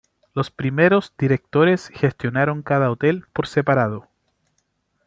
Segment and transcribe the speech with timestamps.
[0.33, 4.07] Los primeros directores gestionaron cada hotel por separado.